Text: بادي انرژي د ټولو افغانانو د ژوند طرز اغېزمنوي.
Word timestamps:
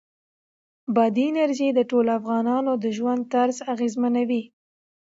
بادي 0.95 1.25
انرژي 1.31 1.69
د 1.73 1.79
ټولو 1.89 2.09
افغانانو 2.19 2.71
د 2.83 2.85
ژوند 2.97 3.21
طرز 3.33 3.57
اغېزمنوي. 3.73 4.43